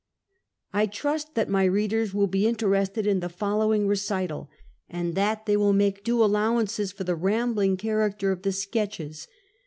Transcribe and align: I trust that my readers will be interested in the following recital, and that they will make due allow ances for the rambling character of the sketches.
I 0.73 0.87
trust 0.87 1.35
that 1.35 1.47
my 1.47 1.63
readers 1.63 2.11
will 2.11 2.25
be 2.25 2.47
interested 2.47 3.05
in 3.05 3.19
the 3.19 3.29
following 3.29 3.85
recital, 3.85 4.49
and 4.89 5.13
that 5.13 5.45
they 5.45 5.55
will 5.55 5.73
make 5.73 6.03
due 6.03 6.23
allow 6.23 6.55
ances 6.55 6.91
for 6.91 7.03
the 7.03 7.13
rambling 7.15 7.77
character 7.77 8.31
of 8.31 8.41
the 8.41 8.51
sketches. 8.51 9.27